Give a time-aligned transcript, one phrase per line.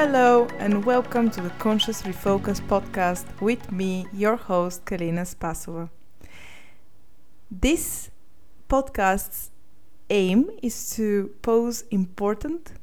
[0.00, 5.90] Hello, and welcome to the Conscious Refocus podcast with me, your host, Kalina Spasova.
[7.50, 8.08] This
[8.68, 9.50] podcast's
[10.08, 12.74] aim is to pose important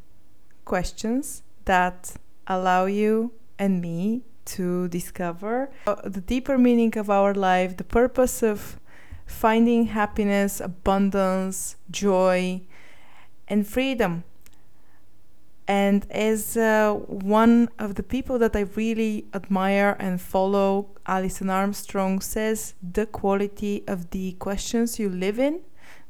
[0.65, 2.17] questions that
[2.47, 4.23] allow you and me
[4.57, 5.69] to discover
[6.03, 8.77] the deeper meaning of our life, the purpose of
[9.25, 12.59] finding happiness, abundance, joy,
[13.47, 14.25] and freedom.
[15.67, 22.21] And as uh, one of the people that I really admire and follow, Alison Armstrong
[22.21, 25.61] says, the quality of the questions you live in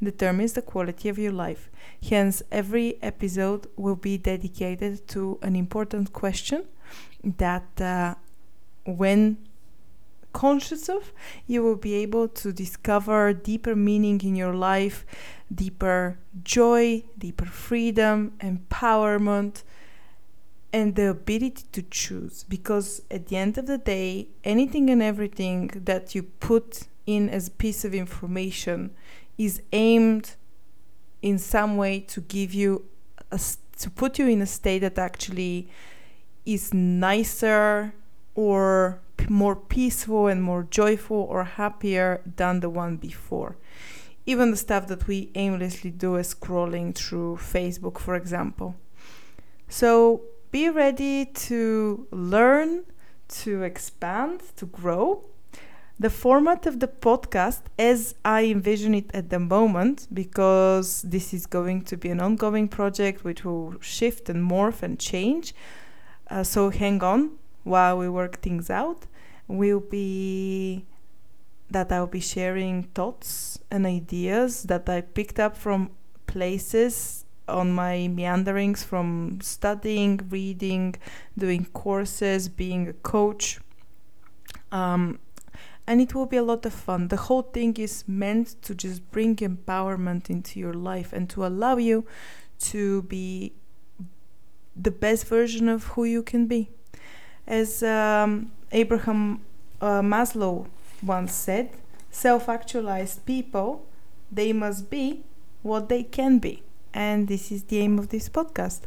[0.03, 1.69] determines the quality of your life.
[2.09, 6.65] Hence, every episode will be dedicated to an important question
[7.23, 8.15] that, uh,
[8.85, 9.37] when
[10.33, 11.13] conscious of,
[11.47, 15.05] you will be able to discover deeper meaning in your life,
[15.55, 19.63] deeper joy, deeper freedom, empowerment,
[20.73, 22.43] and the ability to choose.
[22.43, 27.47] Because at the end of the day, anything and everything that you put in as
[27.47, 28.91] a piece of information
[29.37, 30.35] is aimed
[31.21, 32.85] in some way to give you
[33.31, 33.39] a,
[33.79, 35.67] to put you in a state that actually
[36.45, 37.93] is nicer
[38.35, 43.57] or more peaceful and more joyful or happier than the one before.
[44.25, 48.75] Even the stuff that we aimlessly do is scrolling through Facebook, for example.
[49.69, 52.85] So be ready to learn,
[53.27, 55.25] to expand, to grow.
[55.99, 61.45] The format of the podcast, as I envision it at the moment, because this is
[61.45, 65.53] going to be an ongoing project which will shift and morph and change.
[66.29, 67.31] Uh, so hang on
[67.63, 69.05] while we work things out
[69.47, 70.85] will be
[71.69, 75.91] that I'll be sharing thoughts and ideas that I picked up from
[76.27, 80.95] places on my meanderings from studying, reading,
[81.37, 83.59] doing courses, being a coach.
[84.71, 85.19] Um,
[85.87, 87.09] and it will be a lot of fun.
[87.09, 91.77] The whole thing is meant to just bring empowerment into your life and to allow
[91.77, 92.05] you
[92.59, 93.53] to be
[94.75, 96.69] the best version of who you can be.
[97.45, 99.41] As um, Abraham
[99.79, 100.67] uh, Maslow
[101.05, 101.69] once said,
[102.11, 103.85] self actualized people,
[104.31, 105.23] they must be
[105.61, 106.63] what they can be.
[106.93, 108.81] And this is the aim of this podcast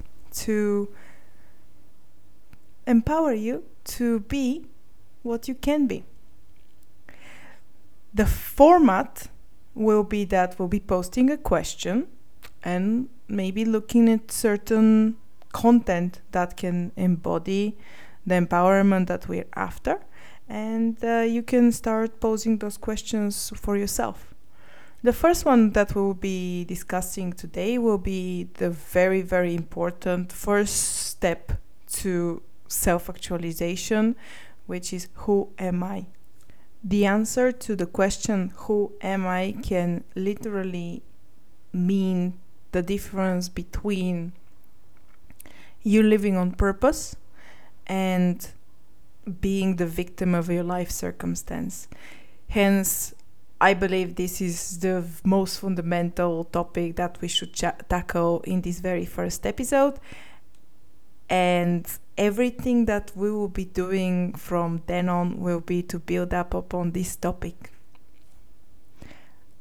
[0.45, 0.89] to
[2.87, 4.67] empower you to be
[5.23, 6.05] what you can be.
[8.15, 9.29] The format
[9.75, 12.09] will be that we'll be posting a question
[12.65, 15.17] and maybe looking at certain
[15.53, 17.77] content that can embody
[18.27, 20.01] the empowerment that we're after.
[20.49, 24.35] And uh, you can start posing those questions for yourself.
[25.03, 30.75] The first one that we'll be discussing today will be the very, very important first
[30.75, 31.53] step
[31.93, 34.17] to self actualization,
[34.67, 36.07] which is Who am I?
[36.83, 41.03] The answer to the question, Who am I, can literally
[41.73, 42.35] mean
[42.73, 44.33] the difference between
[45.83, 47.17] you living on purpose
[47.87, 48.51] and
[49.29, 51.89] being the victim of your life circumstance.
[52.49, 53.15] Hence,
[53.61, 59.05] I believe this is the most fundamental topic that we should tackle in this very
[59.05, 59.99] first episode.
[61.29, 66.55] And everything that we will be doing from then on will be to build up
[66.55, 67.73] upon this topic.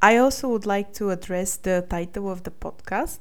[0.01, 3.19] I also would like to address the title of the podcast.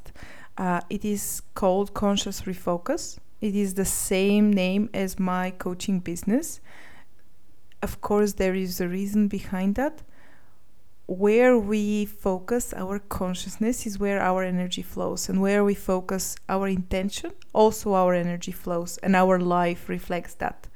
[0.58, 3.18] Uh, it is called Conscious Refocus.
[3.40, 6.60] It is the same name as my coaching business.
[7.82, 10.02] Of course, there is a reason behind that.
[11.06, 16.66] Where we focus our consciousness is where our energy flows, and where we focus our
[16.66, 20.66] intention, also our energy flows, and our life reflects that.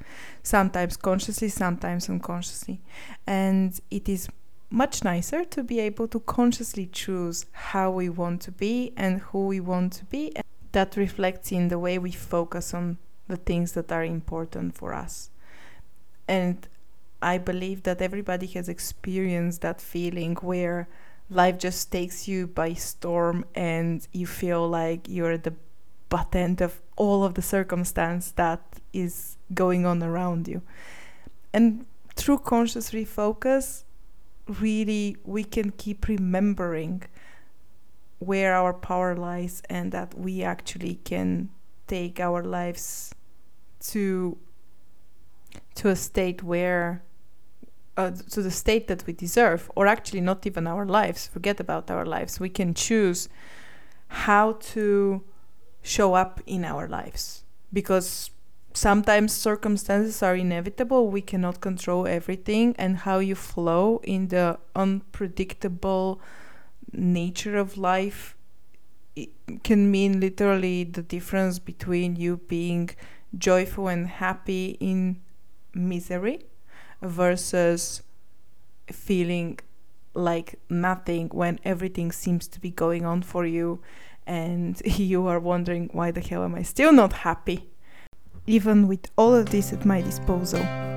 [0.43, 2.79] Sometimes consciously, sometimes unconsciously.
[3.27, 4.29] And it is
[4.69, 9.47] much nicer to be able to consciously choose how we want to be and who
[9.47, 10.31] we want to be
[10.71, 12.97] that reflects in the way we focus on
[13.27, 15.29] the things that are important for us.
[16.27, 16.67] And
[17.21, 20.87] I believe that everybody has experienced that feeling where
[21.29, 25.53] life just takes you by storm and you feel like you're at the
[26.09, 30.61] butt end of all of the circumstance that is going on around you.
[31.53, 31.85] And
[32.15, 33.83] through conscious refocus,
[34.59, 37.03] really we can keep remembering
[38.21, 41.49] where our power lies and that we actually can
[41.87, 43.15] take our lives
[43.79, 44.37] to
[45.73, 47.01] to a state where
[47.97, 51.89] uh, to the state that we deserve or actually not even our lives forget about
[51.89, 53.27] our lives we can choose
[54.07, 55.23] how to
[55.81, 58.29] show up in our lives because
[58.73, 61.09] sometimes circumstances are inevitable.
[61.09, 66.21] We cannot control everything, and how you flow in the unpredictable
[66.93, 68.35] nature of life
[69.15, 69.29] it
[69.63, 72.89] can mean literally the difference between you being
[73.37, 75.19] joyful and happy in
[75.73, 76.39] misery
[77.01, 78.03] versus
[78.87, 79.59] feeling
[80.13, 83.81] like nothing when everything seems to be going on for you
[84.25, 87.71] and you are wondering why the hell am I still not happy
[88.47, 90.90] even with all of this at my disposal.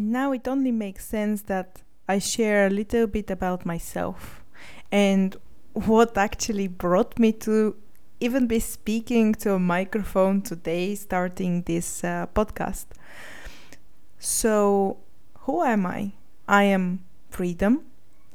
[0.00, 4.42] And now it only makes sense that I share a little bit about myself
[4.90, 5.36] and
[5.74, 7.76] what actually brought me to
[8.18, 12.86] even be speaking to a microphone today, starting this uh, podcast.
[14.18, 14.96] So,
[15.40, 16.12] who am I?
[16.48, 17.82] I am freedom,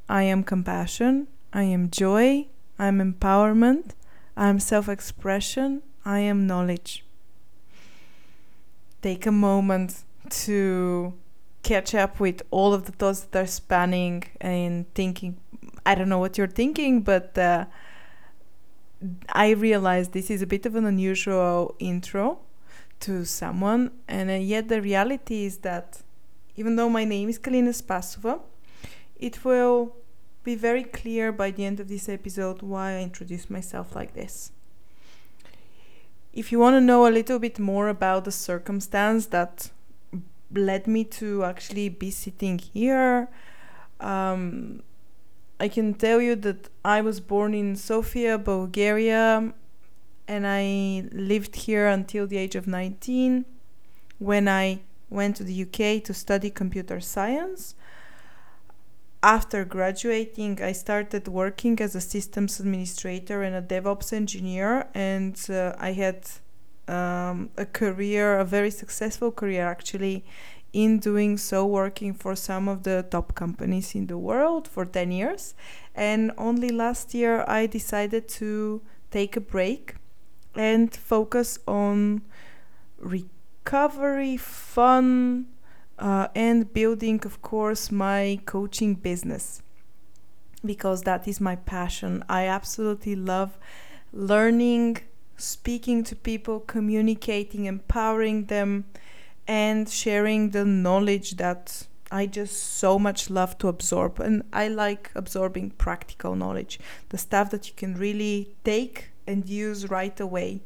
[0.08, 2.46] I am compassion, I am joy,
[2.78, 3.96] I am empowerment,
[4.38, 7.04] I am self expression, I am knowledge.
[9.02, 11.16] Take a moment to
[11.72, 15.32] catch up with all of the thoughts that are spanning and thinking.
[15.86, 17.38] I don't know what you're thinking, but.
[17.38, 17.66] Uh,
[19.30, 22.40] I realize this is a bit of an unusual intro
[23.02, 26.02] to someone, and uh, yet the reality is that
[26.56, 28.40] even though my name is Kalina Spasova,
[29.18, 29.96] it will
[30.44, 34.52] be very clear by the end of this episode why I introduce myself like this.
[36.34, 39.72] If you want to know a little bit more about the circumstance that
[40.58, 43.30] led me to actually be sitting here,
[44.00, 44.82] um,
[45.60, 49.54] I can tell you that I was born in Sofia, Bulgaria,
[50.28, 53.46] and I lived here until the age of 19
[54.20, 57.76] when I went to the UK to study computer science.
[59.24, 65.74] After graduating, I started working as a systems administrator and a DevOps engineer, and uh,
[65.80, 66.28] I had
[66.88, 70.24] um, a career, a very successful career actually,
[70.74, 75.12] in doing so working for some of the top companies in the world for 10
[75.12, 75.56] years.
[75.96, 79.96] And only last year i decided to take a break
[80.54, 82.22] and focus on
[83.00, 85.46] recovery fun
[85.98, 89.62] uh, and building of course my coaching business
[90.66, 92.24] because that is my passion.
[92.28, 93.58] I absolutely love
[94.12, 94.98] learning
[95.38, 98.86] speaking to people communicating empowering them
[99.48, 104.20] and sharing the knowledge that I just so much love to absorb.
[104.20, 106.80] And I like absorbing practical knowledge,
[107.10, 110.62] the stuff that you can really take and use right away,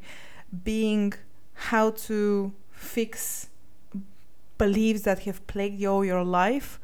[0.64, 1.14] being
[1.54, 3.48] how to fix
[4.58, 6.78] beliefs that have plagued you all your life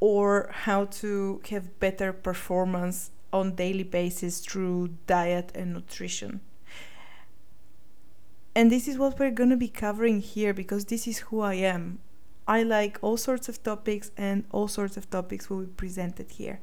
[0.00, 6.40] or how to have better performance on daily basis through diet and nutrition
[8.56, 11.54] and this is what we're going to be covering here because this is who I
[11.54, 11.98] am.
[12.48, 16.60] I like all sorts of topics, and all sorts of topics will be presented here.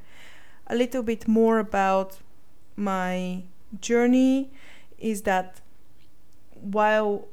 [0.65, 2.17] A little bit more about
[2.75, 3.43] my
[3.79, 4.49] journey
[4.97, 5.61] is that
[6.53, 7.27] while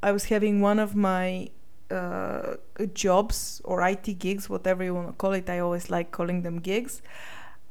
[0.00, 1.50] I was having one of my
[1.90, 2.54] uh,
[2.94, 6.60] jobs or IT gigs, whatever you want to call it, I always like calling them
[6.60, 7.02] gigs.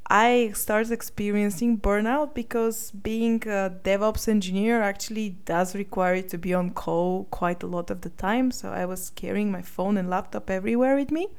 [0.07, 6.53] I started experiencing burnout because being a DevOps engineer actually does require you to be
[6.53, 8.51] on call quite a lot of the time.
[8.51, 11.29] So I was carrying my phone and laptop everywhere with me.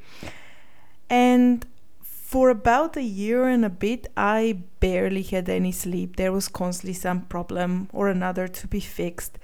[1.08, 1.64] And
[2.02, 6.16] for about a year and a bit, I barely had any sleep.
[6.16, 9.38] There was constantly some problem or another to be fixed.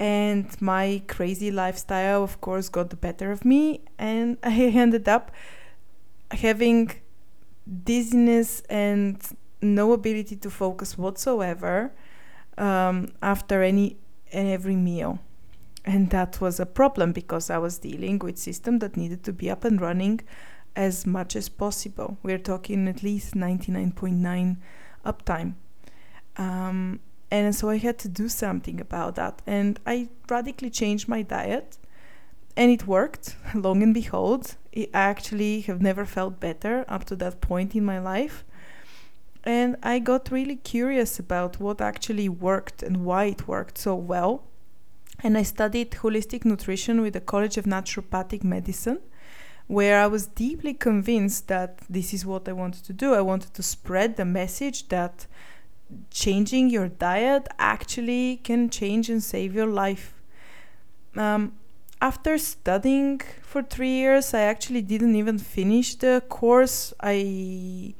[0.00, 3.82] And my crazy lifestyle, of course, got the better of me.
[4.00, 5.30] And I ended up
[6.32, 6.90] having
[7.84, 9.20] dizziness and
[9.62, 11.92] no ability to focus whatsoever
[12.58, 13.96] um, after any
[14.32, 15.18] and every meal.
[15.84, 19.50] And that was a problem because I was dealing with system that needed to be
[19.50, 20.20] up and running
[20.76, 22.18] as much as possible.
[22.22, 24.56] We're talking at least 99.9
[25.04, 25.54] uptime.
[26.36, 29.42] Um, and so I had to do something about that.
[29.46, 31.78] And I radically changed my diet
[32.56, 37.40] and it worked long and behold i actually have never felt better up to that
[37.40, 38.44] point in my life.
[39.44, 44.44] And i got really curious about what actually worked and why it worked so well.
[45.22, 48.98] And i studied holistic nutrition with the college of naturopathic medicine
[49.66, 53.14] where i was deeply convinced that this is what i wanted to do.
[53.14, 55.26] I wanted to spread the message that
[56.10, 60.14] changing your diet actually can change and save your life.
[61.16, 61.52] Um,
[62.04, 66.92] after studying for three years, I actually didn't even finish the course.
[67.00, 67.94] I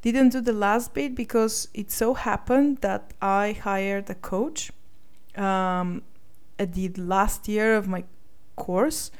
[0.00, 4.70] didn't do the last bit because it so happened that I hired a coach
[5.34, 6.02] um,
[6.56, 8.04] at the last year of my
[8.54, 9.10] course.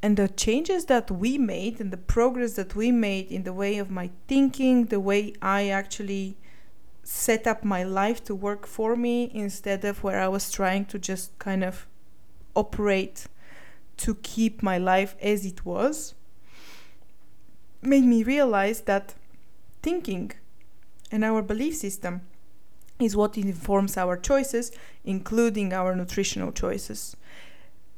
[0.00, 3.78] And the changes that we made and the progress that we made in the way
[3.78, 6.36] of my thinking, the way I actually
[7.02, 11.00] set up my life to work for me instead of where I was trying to
[11.00, 11.88] just kind of
[12.58, 13.26] operate
[13.98, 16.14] to keep my life as it was,
[17.82, 19.14] made me realize that
[19.82, 20.32] thinking
[21.10, 22.22] and our belief system
[22.98, 24.72] is what informs our choices,
[25.04, 27.16] including our nutritional choices.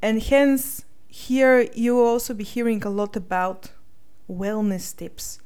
[0.03, 3.71] And hence, here you will also be hearing a lot about
[4.29, 5.41] wellness tips.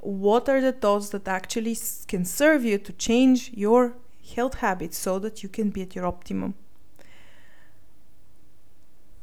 [0.00, 3.94] What are the thoughts that actually can serve you to change your
[4.36, 6.54] health habits so that you can be at your optimum?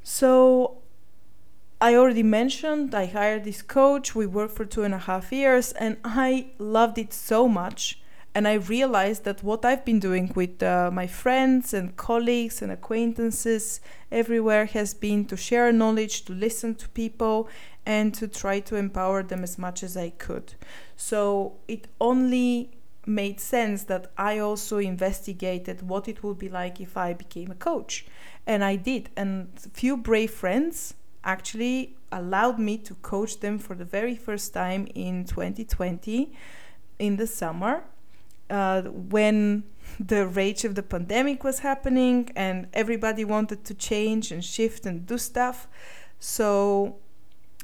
[0.08, 0.84] So,
[1.82, 4.14] I already mentioned I hired this coach.
[4.14, 8.00] We worked for two and a half years, and I loved it so much
[8.36, 12.70] and I realized that what I've been doing with uh, my friends and colleagues and
[12.70, 13.80] acquaintances
[14.12, 17.48] everywhere has been to share knowledge, to listen to people,
[17.86, 20.56] and to try to empower them as much as I could.
[20.98, 22.72] So it only
[23.08, 27.56] made sense that I also investigated what it would be like if I became a
[27.56, 28.06] coach.
[28.46, 29.10] And I did.
[29.16, 34.54] And a few brave friends actually allowed me to coach them for the very first
[34.54, 36.32] time in 2020
[37.00, 37.84] in the summer
[38.50, 39.64] uh, when
[40.00, 45.06] the rage of the pandemic was happening and everybody wanted to change and shift and
[45.06, 45.68] do stuff.
[46.20, 46.98] So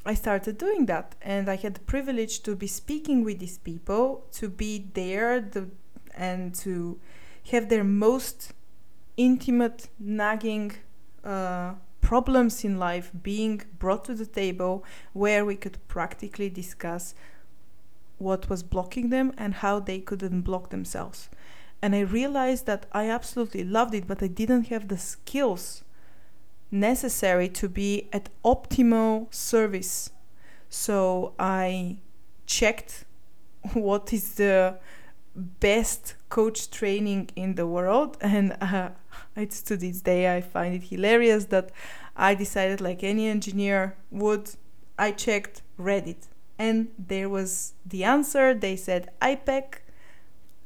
[0.04, 4.26] I started doing that, and I had the privilege to be speaking with these people,
[4.32, 5.68] to be there, the,
[6.16, 6.98] and to
[7.52, 8.52] have their most
[9.16, 10.72] intimate, nagging
[11.24, 17.14] uh, problems in life being brought to the table, where we could practically discuss
[18.18, 21.30] what was blocking them and how they could unblock themselves.
[21.80, 25.84] And I realized that I absolutely loved it, but I didn't have the skills
[26.72, 30.10] necessary to be at optimal service.
[30.68, 31.98] So I
[32.46, 33.04] checked
[33.74, 34.78] what is the
[35.34, 38.90] best coach training in the world and uh,
[39.34, 41.70] it's to this day i find it hilarious that
[42.16, 44.50] i decided like any engineer would
[44.98, 46.28] i checked reddit
[46.62, 48.54] and there was the answer.
[48.54, 49.64] They said IPEC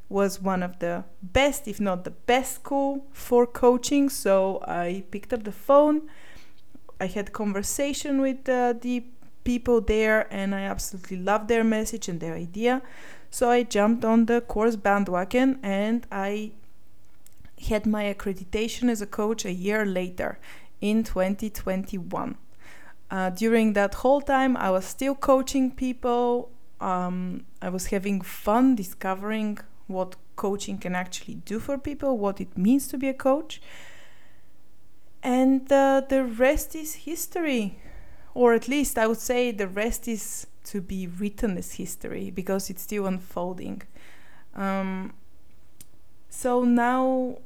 [0.09, 4.09] was one of the best, if not the best school for coaching.
[4.09, 6.03] So I picked up the phone.
[7.01, 9.05] I had conversation with uh, the
[9.45, 12.83] people there, and I absolutely loved their message and their idea.
[13.31, 16.53] So I jumped on the course bandwagon, and I
[17.69, 20.39] had my accreditation as a coach a year later
[20.81, 22.37] in 2021.
[23.11, 26.51] Uh, during that whole time, I was still coaching people.
[26.81, 32.57] Um, I was having fun discovering what coaching can actually do for people, what it
[32.57, 33.61] means to be a coach.
[35.23, 37.79] And uh, the rest is history.
[38.35, 42.69] Or at least I would say the rest is to be written as history because
[42.71, 43.83] it's still unfolding.
[44.55, 45.15] Um,
[46.29, 47.39] so now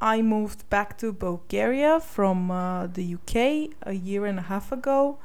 [0.00, 5.18] I moved back to Bulgaria from uh, the UK a year and a half ago,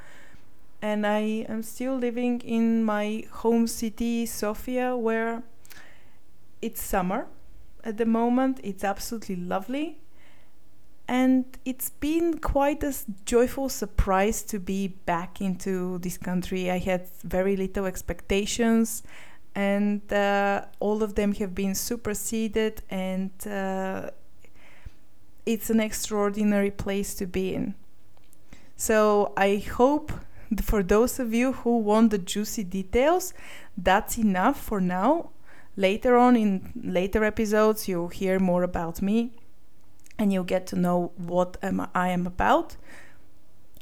[0.82, 5.44] and I am still living in my home city, Sofia, where
[6.62, 7.28] it's summer
[7.84, 8.60] at the moment.
[8.64, 10.00] It's absolutely lovely.
[11.08, 12.94] And it's been quite a
[13.26, 16.70] joyful surprise to be back into this country.
[16.70, 19.02] I had very little expectations,
[19.56, 22.84] and uh, all of them have been superseded.
[22.92, 24.12] And uh,
[25.48, 27.74] it's an extraordinary place to be in.
[28.76, 30.14] So I hope
[30.62, 33.34] for those of you who want the juicy details,
[33.76, 35.32] that's enough for now.
[35.80, 39.32] Later on in later episodes, you'll hear more about me
[40.18, 42.76] and you'll get to know what am I am about.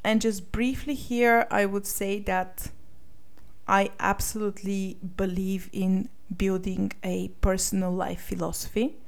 [0.04, 2.70] And just briefly here, I would say that
[3.66, 8.98] I absolutely believe in building a personal life philosophy,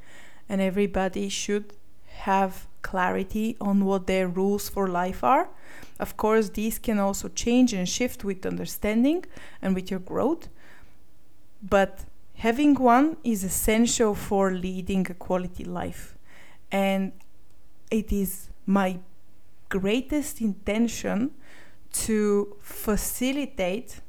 [0.49, 1.75] and everybody should
[2.09, 5.49] have clarity on what their rules for life are.
[6.01, 9.27] Of course, these can also change and shift with understanding
[9.63, 10.49] and with your growth.
[11.63, 12.05] But
[12.41, 16.17] having one is essential for leading a quality life.
[16.73, 17.13] And
[17.91, 18.99] it is my
[19.69, 21.33] greatest intention
[21.93, 24.01] to facilitate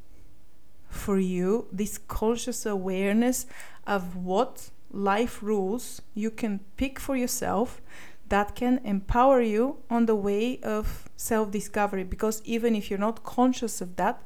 [0.88, 3.48] for you this conscious awareness
[3.86, 7.82] of what life rules you can pick for yourself
[8.30, 12.06] that can empower you on the way of self discovery.
[12.06, 14.24] Because even if you're not conscious of that,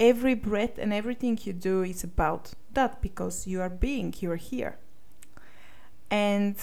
[0.00, 4.36] every breath and everything you do is about that because you are being, you are
[4.36, 4.78] here.
[6.10, 6.56] And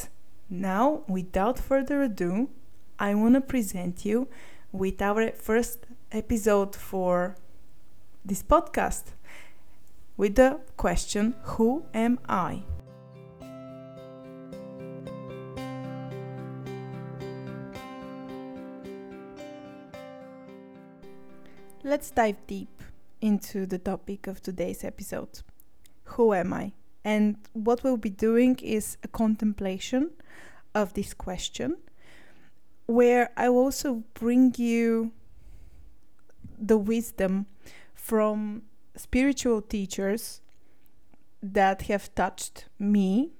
[0.49, 2.49] now, without further ado,
[2.97, 4.27] I want to present you
[4.71, 7.35] with our first episode for
[8.23, 9.13] this podcast
[10.17, 12.63] with the question Who am I?
[21.83, 22.74] Let's dive deep
[23.21, 25.41] into the topic of today's episode
[26.15, 26.73] Who am I?
[27.03, 30.11] And what we'll be doing is a contemplation
[30.73, 31.77] of this question,
[32.87, 35.11] where I will also bring you
[36.57, 37.45] the wisdom
[37.93, 38.63] from
[38.95, 40.41] spiritual teachers
[41.41, 43.31] that have touched me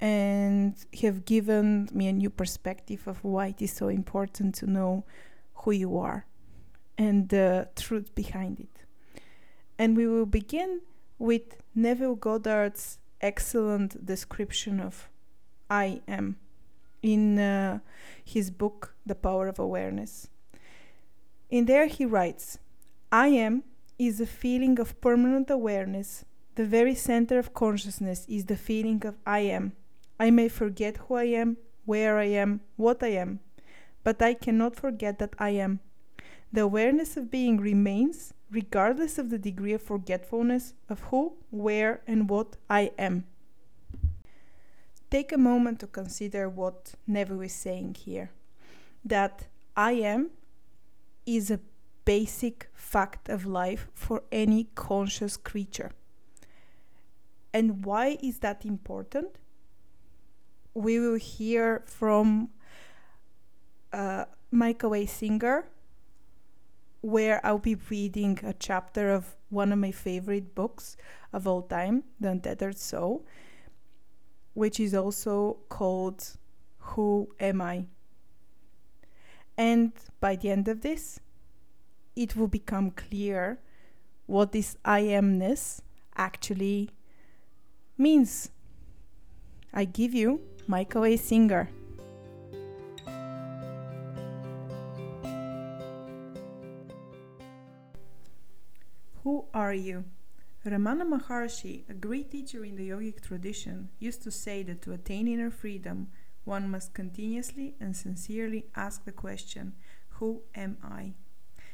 [0.00, 5.04] and have given me a new perspective of why it is so important to know
[5.54, 6.26] who you are
[6.98, 8.68] and the truth behind it.
[9.78, 10.82] And we will begin
[11.18, 15.08] with Neville Goddard's excellent description of
[15.70, 16.36] I am
[17.02, 17.80] in uh,
[18.24, 20.28] his book, The Power of Awareness.
[21.50, 22.58] In there, he writes
[23.12, 23.64] I am
[23.98, 26.24] is a feeling of permanent awareness.
[26.56, 29.72] The very center of consciousness is the feeling of I am.
[30.18, 33.40] I may forget who I am, where I am, what I am,
[34.02, 35.80] but I cannot forget that I am.
[36.52, 42.30] The awareness of being remains regardless of the degree of forgetfulness of who, where, and
[42.30, 43.24] what I am.
[45.10, 48.30] Take a moment to consider what Neville is saying here
[49.04, 49.46] that
[49.76, 50.30] I am
[51.26, 51.60] is a
[52.04, 55.92] basic fact of life for any conscious creature.
[57.52, 59.38] And why is that important?
[60.74, 62.50] We will hear from
[63.92, 65.06] uh, Michael A.
[65.06, 65.66] Singer
[67.04, 70.96] where I'll be reading a chapter of one of my favorite books
[71.34, 73.26] of all time, The Untethered Soul,
[74.54, 76.38] which is also called
[76.78, 77.84] Who Am I?
[79.58, 81.20] And by the end of this,
[82.16, 83.60] it will become clear
[84.24, 85.80] what this I amness
[86.16, 86.88] actually
[87.98, 88.50] means.
[89.74, 91.18] I give you Michael A.
[91.18, 91.68] Singer.
[99.24, 100.04] Who are you?
[100.66, 105.26] Ramana Maharshi, a great teacher in the yogic tradition, used to say that to attain
[105.28, 106.08] inner freedom,
[106.44, 109.72] one must continuously and sincerely ask the question,
[110.20, 111.14] Who am I?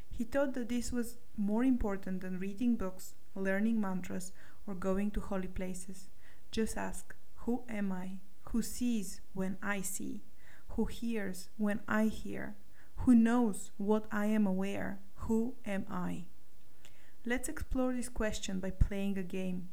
[0.09, 4.31] He thought that this was more important than reading books, learning mantras,
[4.65, 6.07] or going to holy places.
[6.53, 8.19] Just ask, Who am I?
[8.53, 10.23] Who sees when I see?
[10.77, 12.55] Who hears when I hear?
[12.99, 15.01] Who knows what I am aware?
[15.27, 16.27] Who am I?
[17.27, 19.69] Let's explore this question by playing a game.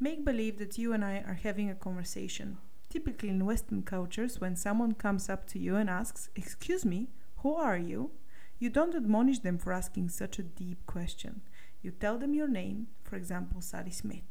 [0.00, 2.56] Make believe that you and I are having a conversation.
[2.88, 7.08] Typically, in Western cultures, when someone comes up to you and asks, Excuse me,
[7.38, 8.12] who are you?
[8.58, 11.42] You don't admonish them for asking such a deep question.
[11.82, 14.24] You tell them your name, for example, Sally Smith.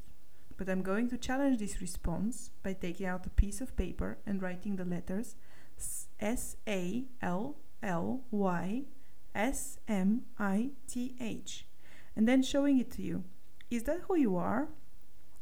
[0.58, 4.42] But I'm going to challenge this response by taking out a piece of paper and
[4.42, 5.36] writing the letters
[6.20, 8.84] S A L L Y
[9.36, 11.66] S M I T H
[12.16, 13.24] and then showing it to you.
[13.70, 14.68] Is that who you are?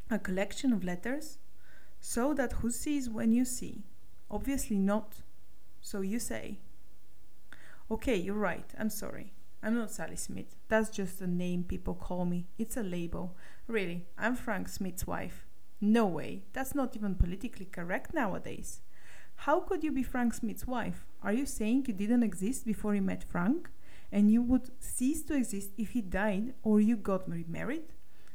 [0.09, 1.37] A collection of letters?
[1.99, 3.83] So that who sees when you see?
[4.31, 5.21] Obviously not.
[5.81, 6.59] So you say,
[7.91, 9.33] Okay, you're right, I'm sorry.
[9.63, 10.55] I'm not Sally Smith.
[10.67, 12.45] That's just a name people call me.
[12.57, 13.35] It's a label.
[13.67, 15.47] Really, I'm Frank Smith's wife.
[15.81, 18.81] No way, that's not even politically correct nowadays.
[19.43, 21.05] How could you be Frank Smith's wife?
[21.23, 23.69] Are you saying you didn't exist before you met Frank?
[24.11, 27.93] And you would cease to exist if he died or you got remarried?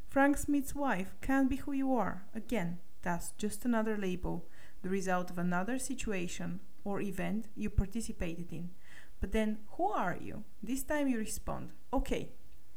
[0.09, 2.25] Frank Smith's wife can't be who you are.
[2.35, 4.47] Again, that's just another label,
[4.83, 8.71] the result of another situation or event you participated in.
[9.21, 10.45] But then, who are you?
[10.63, 12.31] This time you respond, okay,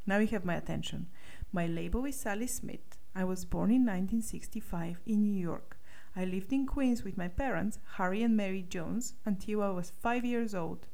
[0.06, 1.06] now you have my attention.
[1.52, 2.98] My label is Sally Smith.
[3.14, 5.78] I was born in 1965 in New York.
[6.16, 10.24] I lived in Queens with my parents, Harry and Mary Jones, until I was five
[10.24, 10.88] years old.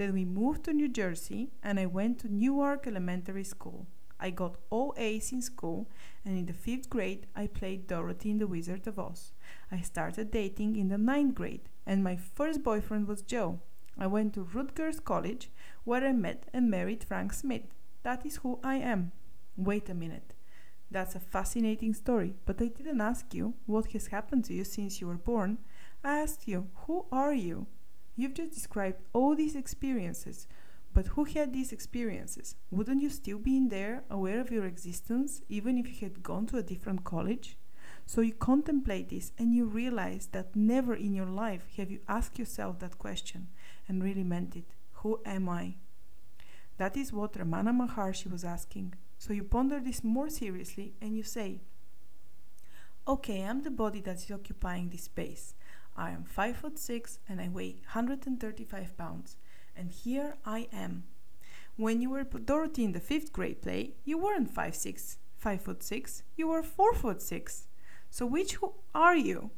[0.00, 3.86] Then we moved to New Jersey and I went to Newark Elementary School.
[4.18, 5.90] I got all A's in school,
[6.24, 9.32] and in the fifth grade, I played Dorothy in The Wizard of Oz.
[9.70, 13.60] I started dating in the ninth grade, and my first boyfriend was Joe.
[13.98, 15.50] I went to Rutgers College,
[15.84, 17.74] where I met and married Frank Smith.
[18.02, 19.12] That is who I am.
[19.54, 20.32] Wait a minute.
[20.90, 25.02] That's a fascinating story, but I didn't ask you what has happened to you since
[25.02, 25.58] you were born.
[26.02, 27.66] I asked you, who are you?
[28.16, 30.46] You've just described all these experiences,
[30.92, 32.56] But who had these experiences?
[32.70, 36.46] Wouldn't you still be in there, aware of your existence, even if you had gone
[36.46, 37.56] to a different college?
[38.06, 42.38] So you contemplate this and you realize that never in your life have you asked
[42.38, 43.48] yourself that question
[43.86, 44.74] and really meant it.
[44.94, 45.76] Who am I?
[46.78, 48.94] That is what Ramana Maharshi was asking.
[49.18, 51.60] So you ponder this more seriously and you say,
[53.06, 55.54] Okay, I'm the body that is occupying this space.
[56.00, 59.36] I am 5 foot 6 and I weigh 135 pounds.
[59.76, 61.04] And here I am.
[61.76, 65.82] When you were Dorothy in the fifth grade play, you weren't 5 6, 5 foot
[65.82, 67.66] 6, you were 4 foot 6.
[68.08, 68.56] So which
[68.94, 69.50] are you?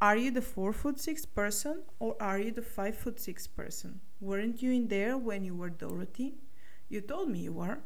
[0.00, 4.00] Are you the 4 foot 6 person or are you the 5 foot 6 person?
[4.20, 6.36] Weren't you in there when you were Dorothy?
[6.88, 7.80] You told me you were.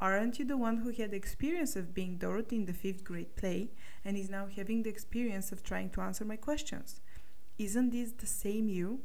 [0.00, 3.70] Aren't you the one who had experience of being Dorothy in the fifth grade play
[4.04, 7.00] and is now having the experience of trying to answer my questions?
[7.58, 9.00] Isn't this the same you?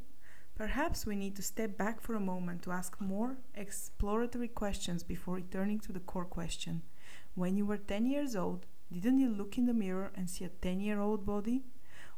[0.55, 5.35] Perhaps we need to step back for a moment to ask more exploratory questions before
[5.35, 6.81] returning to the core question.
[7.33, 10.49] When you were 10 years old, didn't you look in the mirror and see a
[10.49, 11.65] 10 year old body?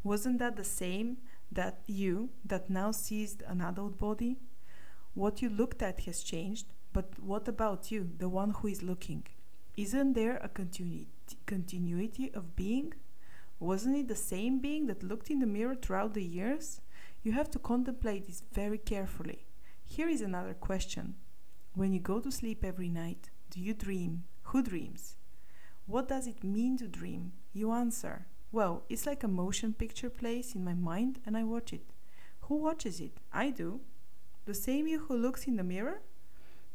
[0.04, 1.18] Wasn't that the same
[1.52, 4.38] that you that now sees an adult body?
[5.16, 9.26] What you looked at has changed, but what about you, the one who is looking?
[9.78, 11.06] Isn't there a continu-
[11.46, 12.96] continuity of being?
[13.60, 16.82] Wasn't it the same being that looked in the mirror throughout the years?
[17.22, 19.46] You have to contemplate this very carefully.
[19.86, 21.14] Here is another question.
[21.76, 24.24] When you go to sleep every night, do you dream?
[24.46, 25.16] Who dreams?
[25.86, 27.34] What does it mean to dream?
[27.54, 31.72] You answer, Well, it's like a motion picture plays in my mind and I watch
[31.72, 31.94] it.
[32.42, 33.20] Who watches it?
[33.32, 33.82] I do.
[34.46, 36.02] The same you who looks in the mirror?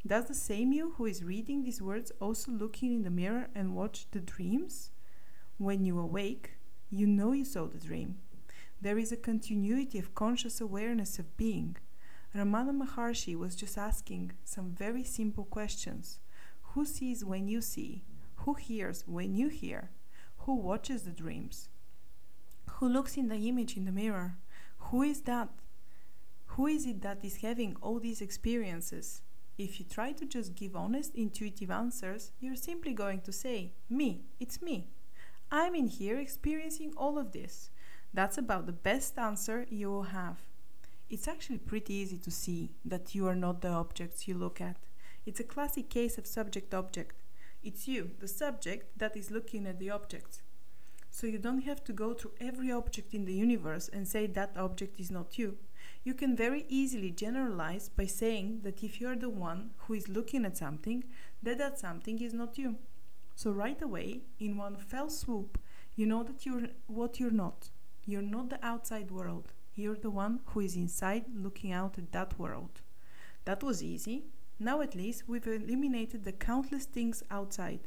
[0.05, 3.77] Does the same you who is reading these words also looking in the mirror and
[3.77, 4.91] watch the dreams?
[5.59, 6.55] When you awake,
[6.91, 8.17] you know you saw the dream.
[8.81, 11.77] There is a continuity of conscious awareness of being.
[12.35, 16.19] Ramana Maharshi was just asking some very simple questions.
[16.75, 18.03] Who sees when you see?
[18.39, 19.91] Who hears when you hear?
[20.39, 21.69] Who watches the dreams?
[22.73, 24.39] Who looks in the image in the mirror?
[24.79, 25.51] Who is that?
[26.47, 29.23] Who is it that is having all these experiences?
[29.63, 34.23] If you try to just give honest, intuitive answers, you're simply going to say, Me,
[34.41, 34.89] it's me.
[35.53, 37.71] I'm in here experiencing all of this.
[38.13, 40.39] That's about the best answer you will have.
[41.09, 44.79] It's actually pretty easy to see that you are not the objects you look at.
[45.27, 47.23] It's a classic case of subject object.
[47.63, 50.43] It's you, the subject, that is looking at the objects.
[51.09, 54.57] So you don't have to go through every object in the universe and say that
[54.57, 55.59] object is not you.
[56.05, 60.45] You can very easily generalize by saying that if you're the one who is looking
[60.45, 61.05] at something,
[61.43, 62.77] that that something is not you.
[63.37, 65.59] So right away, in one fell swoop,
[65.95, 67.71] you know that you're what you're not.
[68.05, 69.53] You're not the outside world.
[69.75, 72.83] You're the one who is inside looking out at that world.
[73.45, 74.25] That was easy.
[74.59, 77.81] Now at least we've eliminated the countless things outside.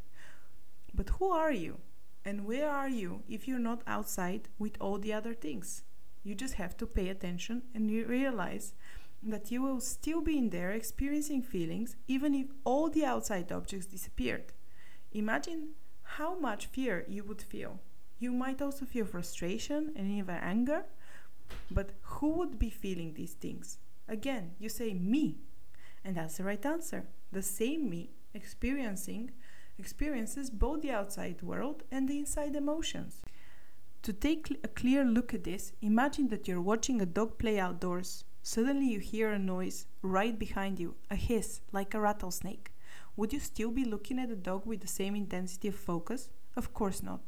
[0.94, 1.80] But who are you?
[2.24, 5.84] And where are you if you're not outside with all the other things?
[6.26, 8.74] You just have to pay attention and you realize
[9.22, 13.86] that you will still be in there experiencing feelings even if all the outside objects
[13.86, 14.52] disappeared.
[15.14, 15.70] Imagine
[16.02, 17.80] how much fear you would feel.
[18.18, 20.86] You might also feel frustration and even anger,
[21.70, 23.78] but who would be feeling these things?
[24.08, 25.38] Again, you say me,
[26.04, 27.06] and that's the right answer.
[27.32, 29.32] The same me experiencing
[29.78, 33.22] experiences both the outside world and the inside emotions.
[34.06, 38.24] To take a clear look at this, imagine that you're watching a dog play outdoors.
[38.44, 42.72] Suddenly you hear a noise right behind you, a hiss like a rattlesnake.
[43.16, 46.30] Would you still be looking at the dog with the same intensity of focus?
[46.56, 47.22] Of course not.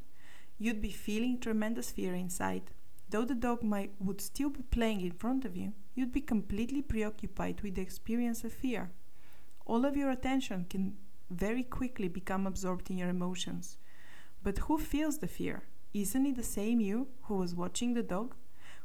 [0.59, 2.69] You'd be feeling tremendous fear inside.
[3.09, 6.83] Though the dog might would still be playing in front of you, you'd be completely
[6.83, 8.91] preoccupied with the experience of fear.
[9.65, 10.95] All of your attention can
[11.31, 13.77] very quickly become absorbed in your emotions.
[14.43, 15.63] But who feels the fear?
[15.93, 18.35] Isn't it the same you who was watching the dog?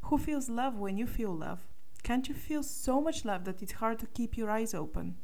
[0.02, 1.66] Who feels love when you feel love?
[2.02, 5.16] Can't you feel so much love that it's hard to keep your eyes open?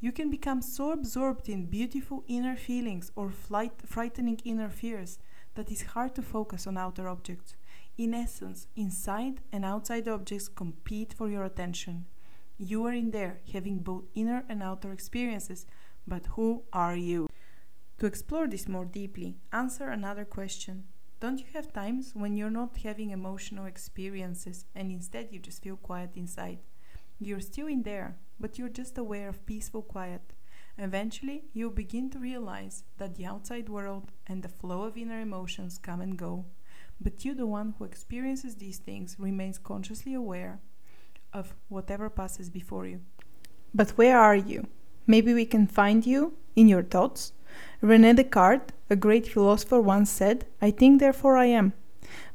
[0.00, 5.18] You can become so absorbed in beautiful inner feelings or flight, frightening inner fears
[5.54, 7.54] that it's hard to focus on outer objects.
[7.96, 12.06] In essence, inside and outside objects compete for your attention.
[12.58, 15.66] You are in there, having both inner and outer experiences,
[16.06, 17.28] but who are you?
[17.98, 20.84] To explore this more deeply, answer another question.
[21.18, 25.76] Don't you have times when you're not having emotional experiences and instead you just feel
[25.76, 26.58] quiet inside?
[27.18, 30.34] You're still in there, but you're just aware of peaceful quiet.
[30.76, 35.78] Eventually, you'll begin to realize that the outside world and the flow of inner emotions
[35.78, 36.44] come and go,
[37.00, 40.60] but you, the one who experiences these things, remains consciously aware
[41.32, 43.00] of whatever passes before you.
[43.74, 44.66] But where are you?
[45.06, 47.32] Maybe we can find you in your thoughts.
[47.80, 51.72] Rene Descartes, a great philosopher, once said, I think, therefore I am.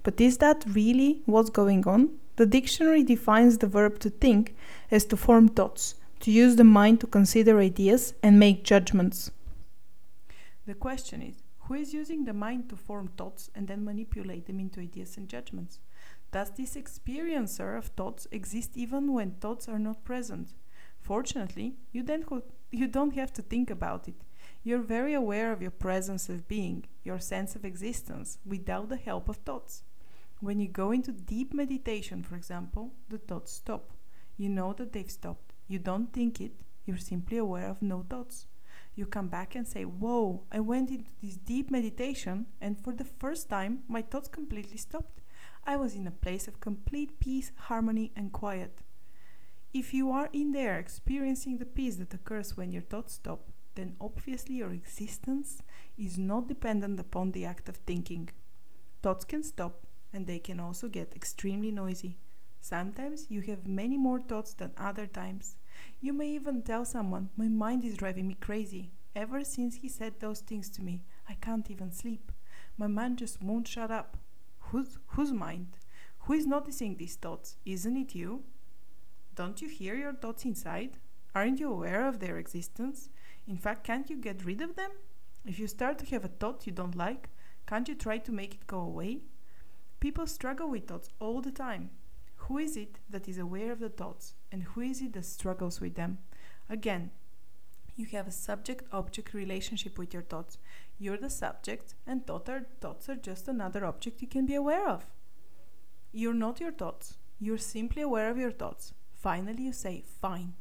[0.04, 2.10] But is that really what's going on?
[2.36, 4.56] The dictionary defines the verb to think
[4.90, 9.32] as to form thoughts, to use the mind to consider ideas and make judgments.
[10.66, 14.60] The question is who is using the mind to form thoughts and then manipulate them
[14.60, 15.80] into ideas and judgments?
[16.32, 20.54] Does this experiencer of thoughts exist even when thoughts are not present?
[21.00, 22.26] Fortunately, you, then
[22.72, 24.16] you don't have to think about it.
[24.64, 29.28] You're very aware of your presence of being, your sense of existence, without the help
[29.28, 29.84] of thoughts.
[30.40, 33.92] When you go into deep meditation, for example, the thoughts stop.
[34.38, 35.54] You know that they've stopped.
[35.68, 36.52] You don't think it,
[36.86, 38.46] you're simply aware of no thoughts.
[38.94, 43.06] You come back and say, Whoa, I went into this deep meditation, and for the
[43.06, 45.22] first time, my thoughts completely stopped.
[45.66, 48.80] I was in a place of complete peace, harmony, and quiet.
[49.74, 53.96] If you are in there experiencing the peace that occurs when your thoughts stop, then
[54.00, 55.62] obviously your existence
[55.98, 58.30] is not dependent upon the act of thinking.
[59.02, 62.18] Thoughts can stop and they can also get extremely noisy.
[62.60, 65.56] Sometimes you have many more thoughts than other times.
[66.00, 68.92] You may even tell someone, My mind is driving me crazy.
[69.16, 72.32] Ever since he said those things to me, I can't even sleep.
[72.78, 74.18] My mind just won't shut up.
[74.60, 75.78] Whose, whose mind?
[76.20, 77.58] Who is noticing these thoughts?
[77.66, 78.44] Isn't it you?
[79.36, 80.98] Don't you hear your thoughts inside?
[81.34, 83.10] Aren't you aware of their existence?
[83.52, 84.92] In fact, can't you get rid of them?
[85.46, 87.28] If you start to have a thought you don't like,
[87.68, 89.24] can't you try to make it go away?
[90.00, 91.90] People struggle with thoughts all the time.
[92.48, 95.82] Who is it that is aware of the thoughts, and who is it that struggles
[95.82, 96.20] with them?
[96.70, 97.12] Again,
[97.98, 100.58] you have a subject object relationship with your thoughts.
[100.98, 104.88] You're the subject, and thought are, thoughts are just another object you can be aware
[104.88, 105.08] of.
[106.14, 108.94] You're not your thoughts, you're simply aware of your thoughts.
[109.14, 110.54] Finally, you say, Fine.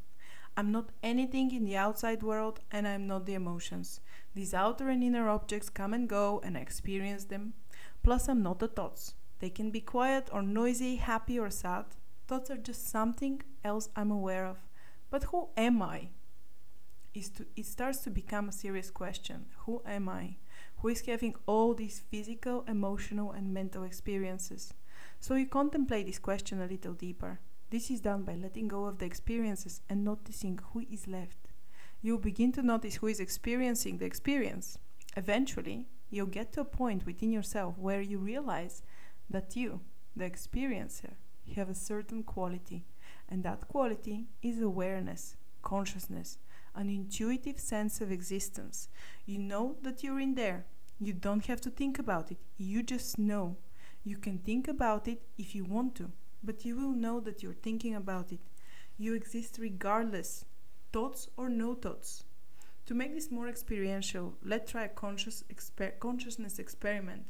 [0.57, 4.01] I'm not anything in the outside world, and I'm not the emotions.
[4.35, 7.55] These outer and inner objects come and go, and I experience them.
[8.03, 9.15] Plus, I'm not the thoughts.
[9.39, 11.87] They can be quiet or noisy, happy or sad.
[12.27, 14.59] Thoughts are just something else I'm aware of.
[15.11, 16.11] But who am I?
[17.15, 19.47] To, it starts to become a serious question.
[19.67, 20.37] Who am I?
[20.79, 24.73] Who is having all these physical, emotional, and mental experiences?
[25.19, 27.41] So you contemplate this question a little deeper.
[27.71, 31.39] This is done by letting go of the experiences and noticing who is left.
[32.03, 34.77] You'll begin to notice who is experiencing the experience.
[35.17, 38.83] Eventually, you'll get to a point within yourself where you realize
[39.29, 39.83] that you,
[40.17, 41.13] the experiencer,
[41.55, 42.87] have a certain quality,
[43.29, 46.39] and that quality is awareness, consciousness,
[46.75, 48.89] an intuitive sense of existence.
[49.27, 50.67] You know that you're in there.
[50.99, 53.59] You don't have to think about it, you just know.
[54.03, 56.11] You can think about it if you want to,
[56.43, 58.41] but you will know that you're thinking about it.
[58.99, 60.45] You exist regardless,
[60.93, 62.25] thoughts or no thoughts.
[62.87, 67.25] To make this more experiential, let's try a conscious exper- consciousness experiment.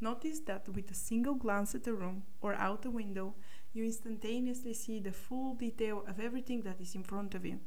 [0.00, 3.34] Notice that with a single glance at the room or out the window,
[3.72, 7.60] you instantaneously see the full detail of everything that is in front of you.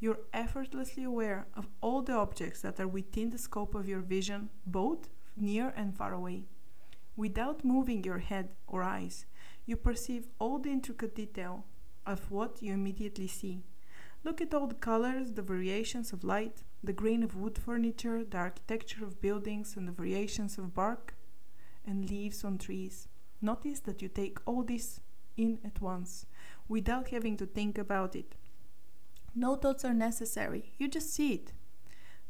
[0.00, 4.50] You're effortlessly aware of all the objects that are within the scope of your vision,
[4.66, 6.44] both near and far away.
[7.16, 9.26] Without moving your head or eyes,
[9.66, 11.64] you perceive all the intricate detail
[12.06, 13.64] of what you immediately see.
[14.22, 18.38] Look at all the colors, the variations of light, the grain of wood furniture, the
[18.38, 21.14] architecture of buildings, and the variations of bark
[21.86, 23.08] and leaves on trees.
[23.40, 25.00] Notice that you take all this
[25.36, 26.26] in at once
[26.68, 28.34] without having to think about it.
[29.34, 31.52] No thoughts are necessary, you just see it.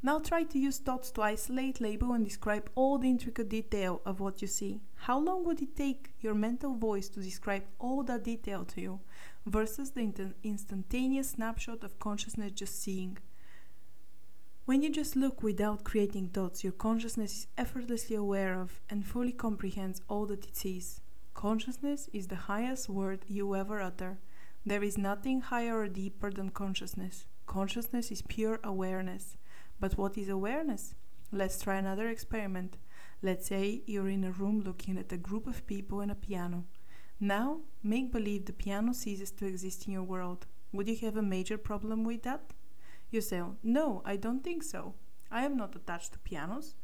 [0.04, 4.20] Now try to use thoughts to isolate, label, and describe all the intricate detail of
[4.20, 4.82] what you see.
[4.96, 9.00] How long would it take your mental voice to describe all that detail to you
[9.46, 13.16] versus the instantaneous snapshot of consciousness just seeing?
[14.66, 19.32] When you just look without creating thoughts, your consciousness is effortlessly aware of and fully
[19.32, 21.00] comprehends all that it sees.
[21.32, 24.18] Consciousness is the highest word you ever utter.
[24.66, 27.24] There is nothing higher or deeper than consciousness.
[27.46, 29.38] Consciousness is pure awareness.
[29.80, 30.94] But what is awareness?
[31.32, 32.78] Let's try another experiment.
[33.22, 36.64] Let's say you're in a room looking at a group of people and a piano.
[37.20, 40.46] Now, make believe the piano ceases to exist in your world.
[40.72, 42.52] Would you have a major problem with that?
[43.10, 44.94] You say, No, I don't think so.
[45.30, 46.74] I am not attached to pianos.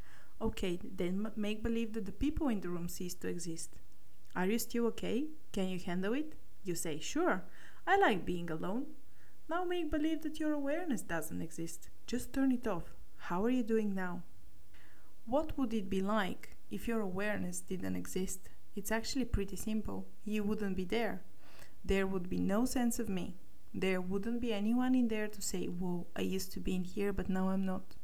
[0.41, 3.81] Okay, then make believe that the people in the room cease to exist.
[4.35, 5.27] Are you still okay?
[5.53, 6.35] Can you handle it?
[6.65, 7.45] You say, Sure,
[7.87, 8.87] I like being alone.
[9.49, 11.91] Now make believe that your awareness doesn't exist.
[12.11, 12.93] Just turn it off.
[13.29, 14.25] How are you doing now?
[15.27, 18.49] What would it be like if your awareness didn't exist?
[18.75, 20.09] It's actually pretty simple.
[20.25, 21.23] You wouldn't be there.
[21.85, 23.37] There would be no sense of me.
[23.73, 27.13] There wouldn't be anyone in there to say, Whoa, I used to be in here,
[27.13, 27.95] but now I'm not.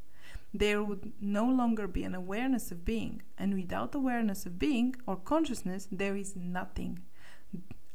[0.53, 5.17] There would no longer be an awareness of being, and without awareness of being or
[5.17, 6.99] consciousness, there is nothing.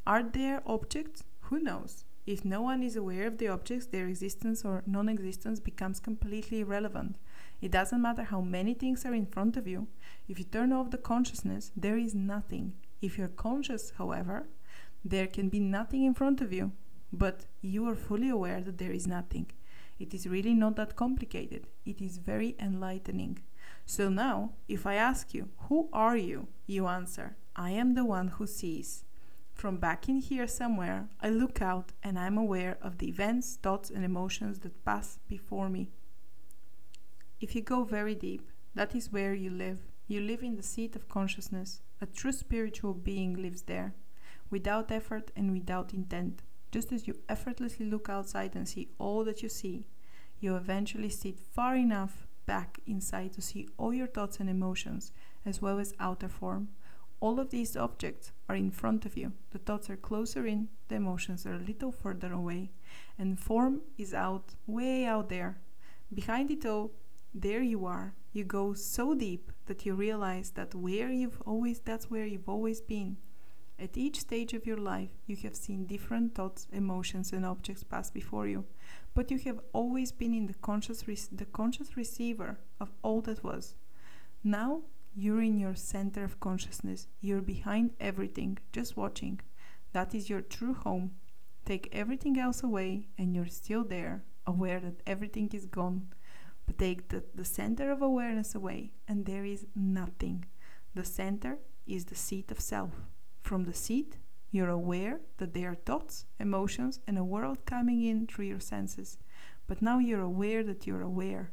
[0.07, 1.25] Are there objects?
[1.45, 2.05] Who knows?
[2.25, 6.61] If no one is aware of the objects, their existence or non existence becomes completely
[6.61, 7.17] irrelevant.
[7.61, 9.89] It doesn't matter how many things are in front of you.
[10.29, 12.75] If you turn off the consciousness, there is nothing.
[13.01, 14.47] If you're conscious, however,
[15.05, 16.73] there can be nothing in front of you,
[17.13, 19.51] but you are fully aware that there is nothing.
[19.99, 21.67] It is really not that complicated.
[21.85, 23.41] It is very enlightening.
[23.85, 26.47] So now, if I ask you, Who are you?
[26.67, 29.05] you answer, I am the one who sees.
[29.63, 33.91] From back in here somewhere, I look out and I'm aware of the events, thoughts,
[33.91, 35.89] and emotions that pass before me.
[37.41, 39.79] If you go very deep, that is where you live.
[40.09, 41.81] You live in the seat of consciousness.
[42.01, 43.95] A true spiritual being lives there,
[44.51, 46.43] without effort and without intent.
[46.73, 49.87] Just as you effortlessly look outside and see all that you see,
[50.41, 55.13] you eventually sit far enough back inside to see all your thoughts and emotions,
[55.47, 56.71] as well as outer form.
[57.23, 59.31] All of these objects are in front of you.
[59.53, 62.73] The thoughts are closer in, the emotions are a little further away,
[63.17, 65.61] and form is out, way out there.
[66.13, 66.91] Behind it all,
[67.33, 68.15] there you are.
[68.33, 72.81] You go so deep that you realize that where you've always that's where you've always
[72.81, 73.19] been.
[73.79, 78.11] At each stage of your life, you have seen different thoughts, emotions, and objects pass
[78.11, 78.65] before you,
[79.15, 83.77] but you have always been in the conscious, the conscious receiver of all that was.
[84.43, 84.83] Now
[85.15, 87.07] you're in your center of consciousness.
[87.21, 89.41] You're behind everything, just watching.
[89.93, 91.13] That is your true home.
[91.65, 96.09] Take everything else away, and you're still there, aware that everything is gone.
[96.67, 100.47] But take the, the center of awareness away, and there is nothing.
[100.95, 102.93] The center is the seat of self.
[103.43, 104.17] From the seat,
[104.51, 109.19] you're aware that there are thoughts, emotions, and a world coming in through your senses.
[109.67, 111.53] But now you're aware that you're aware.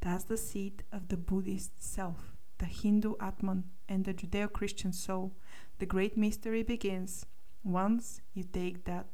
[0.00, 5.32] That's the seat of the Buddhist self, the Hindu Atman, and the Judeo Christian soul.
[5.78, 7.26] The great mystery begins
[7.64, 9.06] once you take that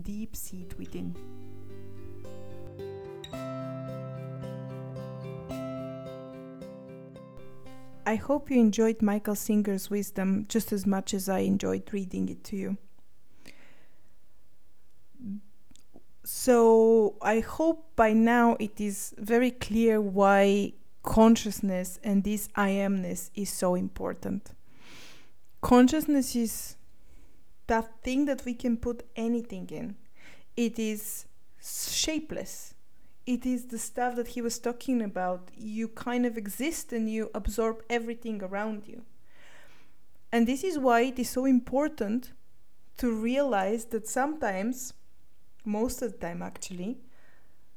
[0.00, 1.14] deep seat within.
[8.06, 12.44] I hope you enjoyed Michael Singer's wisdom just as much as I enjoyed reading it
[12.44, 12.76] to you.
[16.24, 20.72] So, I hope by now it is very clear why
[21.06, 24.50] consciousness and this I amness is so important.
[25.62, 26.76] Consciousness is
[27.66, 29.96] that thing that we can put anything in,
[30.56, 31.24] it is
[31.58, 32.74] shapeless
[33.26, 35.50] it is the stuff that he was talking about.
[35.56, 39.02] You kind of exist and you absorb everything around you.
[40.30, 42.32] And this is why it is so important
[42.98, 44.94] to realize that sometimes,
[45.64, 46.98] most of the time actually,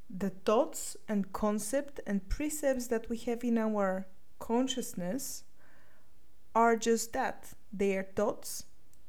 [0.10, 4.08] the thoughts and concept and precepts that we have in our
[4.40, 5.44] consciousness
[6.56, 7.54] are just that.
[7.72, 8.66] They are thoughts,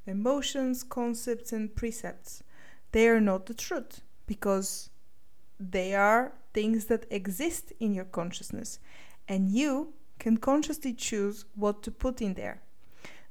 [0.06, 2.42] emotions, concepts, and precepts.
[2.92, 4.90] They are not the truth because
[5.58, 8.78] they are things that exist in your consciousness,
[9.28, 12.60] and you can consciously choose what to put in there.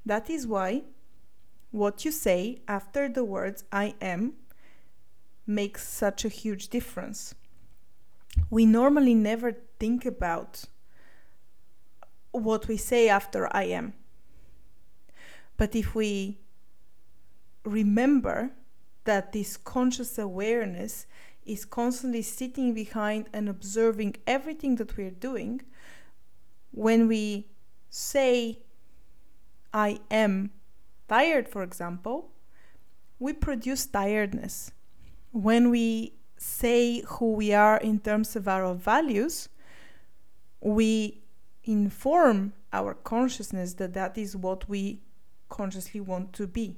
[0.06, 0.84] That is why
[1.72, 4.34] what you say after the words I am
[5.46, 7.36] makes such a huge difference.
[8.50, 10.66] We normally never think about
[12.32, 13.94] what we say after I am.
[15.58, 16.40] But if we
[17.64, 18.52] remember
[19.04, 21.06] that this conscious awareness
[21.46, 25.62] is constantly sitting behind and observing everything that we're doing,
[26.72, 27.48] when we
[27.90, 28.60] say,
[29.74, 30.52] I am
[31.08, 32.32] tired, for example,
[33.18, 34.72] we produce tiredness.
[35.32, 39.50] When we say who we are in terms of our values,
[40.62, 41.22] we
[41.66, 45.02] inform our consciousness that that is what we
[45.50, 46.78] consciously want to be.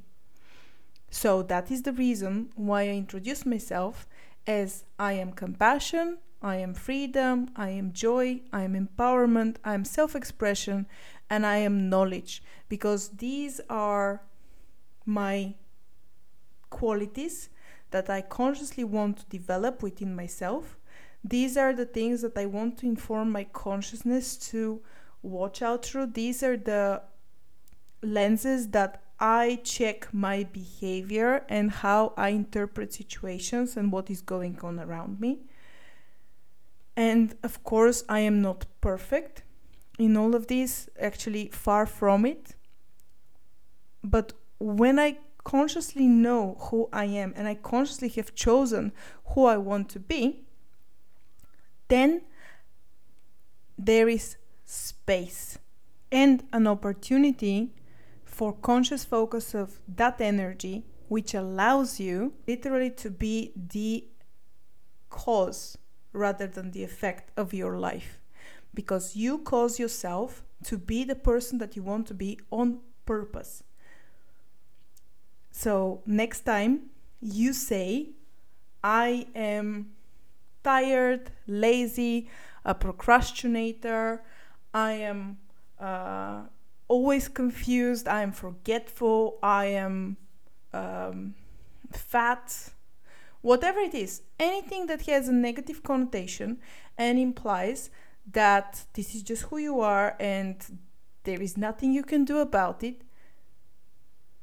[1.11, 4.07] So that is the reason why I introduce myself
[4.47, 9.85] as I am compassion, I am freedom, I am joy, I am empowerment, I am
[9.85, 10.87] self expression,
[11.29, 12.41] and I am knowledge.
[12.67, 14.23] Because these are
[15.05, 15.53] my
[16.71, 17.49] qualities
[17.91, 20.77] that I consciously want to develop within myself.
[21.23, 24.81] These are the things that I want to inform my consciousness to
[25.21, 26.07] watch out through.
[26.07, 27.03] These are the
[28.01, 34.57] lenses that I check my behavior and how I interpret situations and what is going
[34.63, 35.41] on around me.
[36.95, 39.43] And of course, I am not perfect
[39.99, 42.55] in all of this, actually, far from it.
[44.03, 48.91] But when I consciously know who I am and I consciously have chosen
[49.33, 50.43] who I want to be,
[51.87, 52.21] then
[53.77, 55.57] there is space
[56.11, 57.73] and an opportunity
[58.23, 64.07] for conscious focus of that energy, which allows you literally to be the
[65.09, 65.77] cause
[66.13, 68.19] rather than the effect of your life.
[68.73, 73.63] Because you cause yourself to be the person that you want to be on purpose.
[75.51, 76.89] So, next time
[77.21, 78.09] you say,
[78.83, 79.91] I am
[80.63, 82.29] tired, lazy,
[82.65, 84.23] a procrastinator,
[84.73, 85.37] I am
[85.79, 86.43] uh,
[86.87, 90.17] always confused, I am forgetful, I am
[90.73, 91.35] um,
[91.91, 92.71] fat,
[93.41, 96.59] whatever it is, anything that has a negative connotation
[96.97, 97.89] and implies
[98.31, 100.79] that this is just who you are and
[101.23, 103.01] there is nothing you can do about it,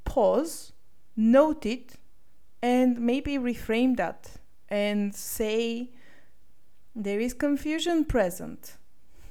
[0.04, 0.72] pause,
[1.18, 1.96] note it,
[2.62, 4.30] and maybe reframe that
[4.68, 5.90] and say
[6.94, 8.76] there is confusion present,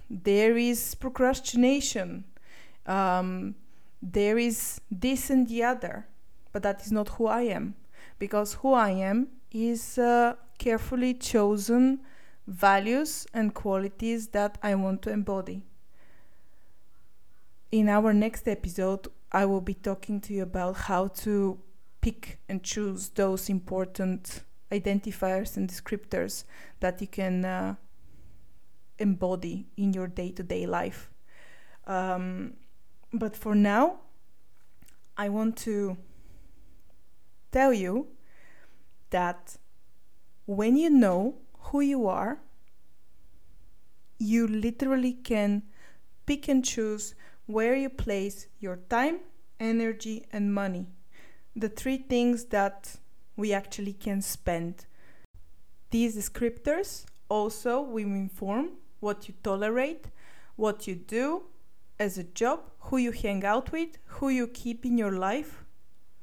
[0.10, 2.26] there is procrastination,
[2.86, 3.56] um,
[4.02, 6.06] there is this and the other,
[6.52, 7.76] but that is not who I am.
[8.20, 12.00] Because who I am is uh, carefully chosen
[12.48, 15.64] values and qualities that I want to embody.
[17.72, 21.60] In our next episode, I will be talking to you about how to
[22.08, 24.42] pick and choose those important
[24.72, 26.46] identifiers and descriptors
[26.80, 27.76] that you can uh,
[28.98, 31.10] embody in your day to day life.
[31.86, 32.54] Um,
[33.12, 34.00] but for now,
[35.18, 35.98] I want to
[37.52, 38.08] tell you
[39.10, 39.58] that
[40.46, 42.40] when you know who you are,
[44.18, 45.64] you literally can
[46.26, 47.16] pick and choose
[47.48, 49.20] where you place your time,
[49.60, 50.88] energy, and money.
[51.58, 52.98] The three things that
[53.36, 54.86] we actually can spend.
[55.90, 60.06] These descriptors also will inform what you tolerate,
[60.56, 61.46] what you do
[62.00, 65.64] as a job, who you hang out with, who you keep in your life,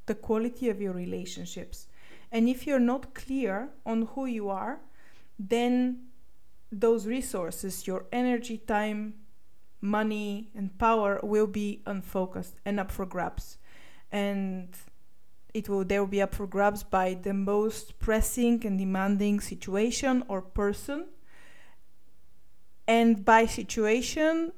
[0.06, 1.88] the quality of your relationships.
[2.30, 4.78] And if you're not clear on who you are,
[5.36, 6.10] then
[6.70, 9.14] those resources, your energy, time,
[9.80, 13.58] money, and power will be unfocused and up for grabs.
[14.12, 14.68] And
[15.54, 20.24] it will they will be up for grabs by the most pressing and demanding situation
[20.28, 21.06] or person.
[22.86, 24.52] And by situation,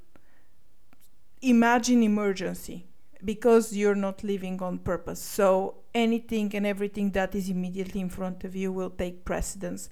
[1.42, 2.86] imagine emergency
[3.24, 5.20] because you're not living on purpose.
[5.20, 9.88] So anything and everything that is immediately in front of you will take precedence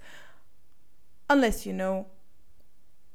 [1.29, 2.07] unless you know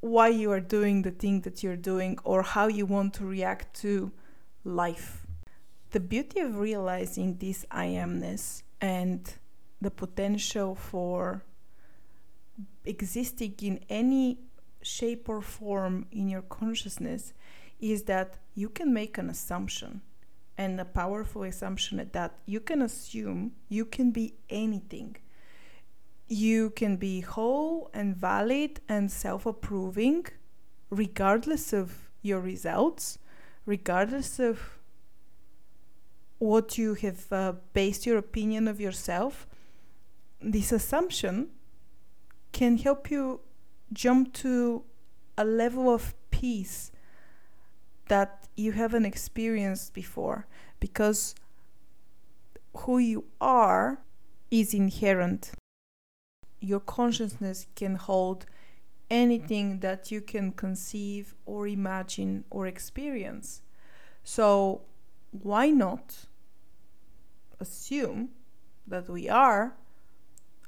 [0.01, 3.81] why you are doing the thing that you're doing or how you want to react
[3.81, 4.11] to
[4.65, 5.27] life.
[5.91, 9.29] The beauty of realizing this I amness and
[9.81, 11.43] the potential for
[12.85, 14.39] existing in any
[14.83, 17.33] shape or form in your consciousness
[17.81, 20.03] is that you can make an assumption
[20.57, 25.17] and a powerful assumption that you can assume you can be anything.
[26.29, 30.27] You can be whole and valid and self approving,
[30.91, 33.19] regardless of your results,
[33.67, 34.80] regardless of
[36.41, 39.47] what you have uh, based your opinion of yourself.
[40.41, 41.51] This assumption
[42.51, 43.41] can help you
[43.93, 44.83] jump to
[45.39, 46.91] a level of peace
[48.09, 50.49] that you haven't experienced before
[50.81, 51.37] because
[52.77, 54.01] who you are
[54.51, 55.53] is inherent
[56.61, 58.47] your consciousness can hold
[59.11, 63.63] anything that you can conceive or imagine or experience.
[64.23, 64.83] So,
[65.33, 66.27] why not
[67.61, 68.31] assume
[68.87, 69.75] that we are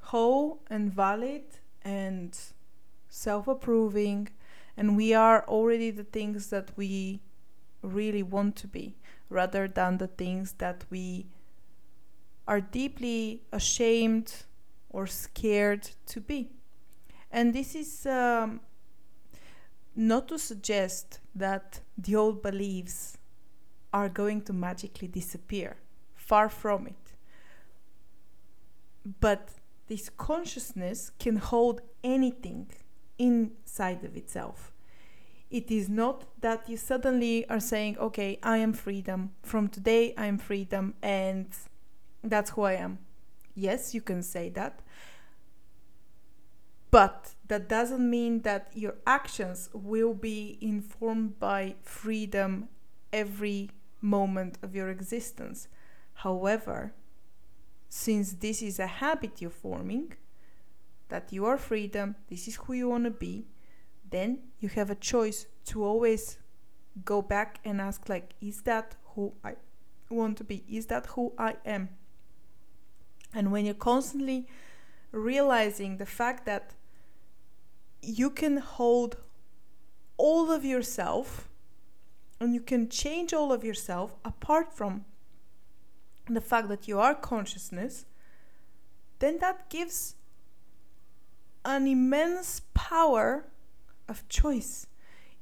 [0.03, 1.43] whole and valid
[1.83, 2.39] and
[3.09, 4.29] self approving,
[4.77, 7.21] and we are already the things that we
[7.83, 8.95] really want to be,
[9.29, 11.27] rather than the things that we
[12.47, 14.45] are deeply ashamed
[14.91, 16.51] or scared to be.
[17.31, 18.61] And this is um,
[19.97, 23.17] not to suggest that the old beliefs
[23.93, 25.77] are going to magically disappear.
[26.29, 27.07] Far from it.
[29.21, 29.55] But
[29.89, 32.71] this consciousness can hold anything
[33.19, 34.73] inside of itself.
[35.51, 39.33] It is not that you suddenly are saying, okay, I am freedom.
[39.43, 41.49] From today, I am freedom, and
[42.23, 43.01] that's who I am.
[43.55, 44.81] Yes, you can say that.
[46.91, 52.69] But that doesn't mean that your actions will be informed by freedom
[53.13, 53.71] every
[54.01, 55.69] moment of your existence.
[56.23, 56.95] However,
[57.89, 60.13] since this is a habit you're forming,
[61.09, 63.49] that you are freedom, this is who you want to be,
[64.09, 66.39] then you have a choice to always
[67.05, 69.57] go back and ask like is that who I
[70.11, 70.63] want to be?
[70.71, 71.89] Is that who I am?
[73.35, 74.47] And when you're constantly
[75.11, 76.75] realizing the fact that
[78.01, 79.17] you can hold
[80.17, 81.49] all of yourself
[82.39, 85.05] and you can change all of yourself apart from
[86.29, 88.07] the fact that you are consciousness,
[89.19, 90.15] then that gives
[91.65, 93.47] an immense power
[94.09, 94.87] of choice.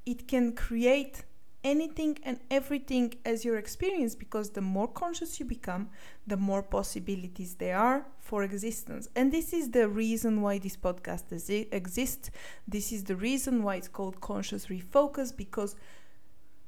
[0.04, 1.24] It can create
[1.62, 5.90] anything and everything as your experience because the more conscious you become,
[6.26, 9.08] the more possibilities there are for existence.
[9.14, 11.24] And this is the reason why this podcast
[11.72, 12.30] exists.
[12.66, 15.76] This is the reason why it's called Conscious Refocus because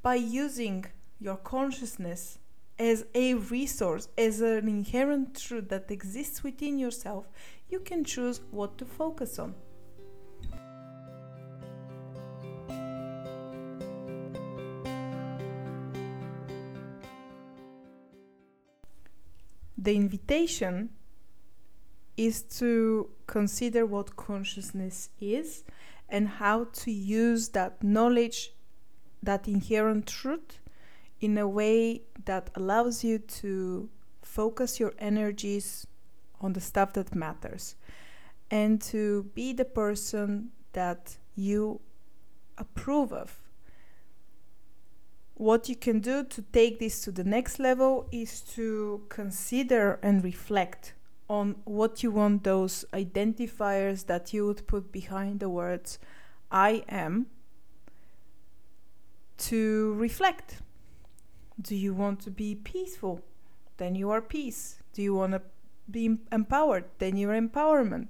[0.03, 0.85] by using
[1.21, 2.39] your consciousness
[2.83, 7.29] as a resource, as an inherent truth that exists within yourself,
[7.69, 9.55] you can choose what to focus on.
[19.85, 20.91] the invitation
[22.17, 25.65] is to consider what consciousness is
[26.09, 28.53] and how to use that knowledge,
[29.21, 30.61] that inherent truth,
[31.23, 33.89] in a way that allows you to
[34.23, 35.87] focus your energies
[36.41, 37.77] on the stuff that matters
[38.51, 41.81] and to be the person that you
[42.59, 43.39] approve of
[45.35, 50.23] what you can do to take this to the next level is to consider and
[50.23, 50.95] reflect
[51.29, 55.99] on what you want those identifiers that you would put behind the words
[56.51, 57.27] I am
[59.39, 60.61] to reflect.
[61.61, 63.21] Do you want to be peaceful?
[63.77, 64.83] Then you are peace.
[64.93, 65.43] Do you want to
[65.91, 66.85] be empowered?
[66.99, 68.09] Then you're empowerment.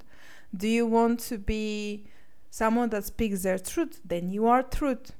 [0.54, 2.06] Do you want to be
[2.50, 4.00] someone that speaks their truth?
[4.04, 5.12] Then you are truth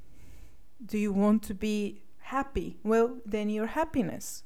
[0.85, 2.77] do you want to be happy?
[2.83, 4.43] Well, then you're happiness.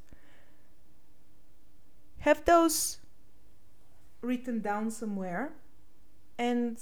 [2.18, 2.98] Have those
[4.20, 5.52] written down somewhere
[6.38, 6.78] and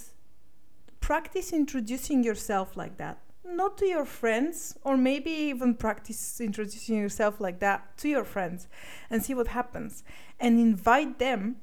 [1.00, 3.18] practice introducing yourself like that.
[3.44, 8.68] Not to your friends, or maybe even practice introducing yourself like that to your friends
[9.10, 10.02] and see what happens.
[10.40, 11.56] And invite them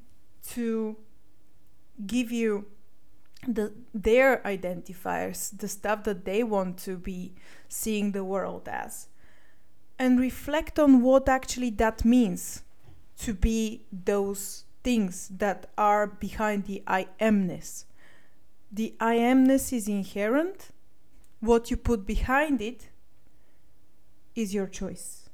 [0.50, 0.96] to
[2.06, 2.66] give you
[3.46, 7.34] the their identifiers, the stuff that they want to be
[7.68, 9.08] seeing the world as,
[9.98, 12.62] and reflect on what actually that means
[13.18, 17.84] to be those things that are behind the I amness.
[18.70, 20.70] The I amness is inherent.
[21.42, 22.90] What you put behind it
[24.36, 25.28] is your choice.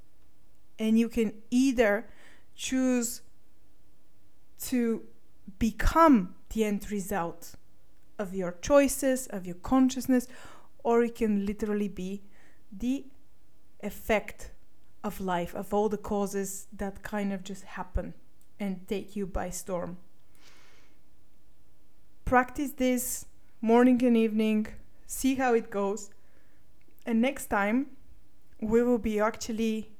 [0.78, 2.06] And you can either
[2.56, 3.20] choose
[4.62, 5.02] to
[5.58, 7.56] become the end result
[8.18, 10.28] of your choices, of your consciousness,
[10.82, 12.22] or it can literally be
[12.72, 13.04] the
[13.82, 14.50] effect
[15.04, 18.14] of life, of all the causes that kind of just happen
[18.58, 19.98] and take you by storm.
[22.24, 23.26] Practice this
[23.60, 24.68] morning and evening,
[25.08, 26.10] see how it goes,
[27.04, 27.86] and next time
[28.60, 29.90] we will be actually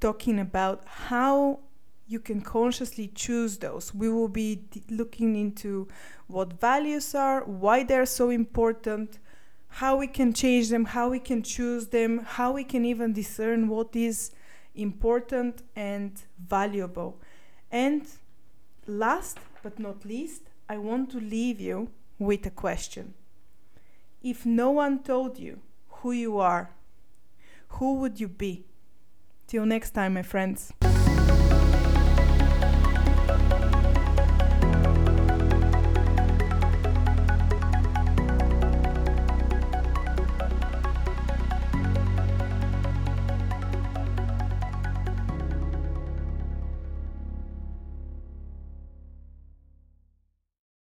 [0.00, 1.60] talking about how
[2.06, 3.94] you can consciously choose those.
[3.94, 5.88] We will be d- looking into
[6.26, 9.18] what values are, why they're so important,
[9.68, 13.68] how we can change them, how we can choose them, how we can even discern
[13.68, 14.32] what is
[14.74, 17.18] important and valuable.
[17.72, 18.06] And
[18.86, 21.88] last but not least, I want to leave you
[22.18, 23.14] with a question.
[24.24, 25.60] If no one told you
[26.00, 26.70] who you are,
[27.76, 28.64] who would you be?
[29.46, 30.72] Till next time, my friends.